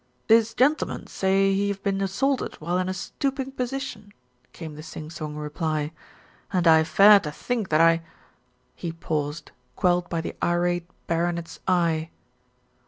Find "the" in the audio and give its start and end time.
4.73-4.81, 10.21-10.35